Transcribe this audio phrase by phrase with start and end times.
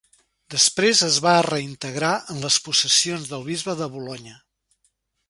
[0.53, 4.35] Després es va reintegrar en les possessions del bisbe de Bolonya.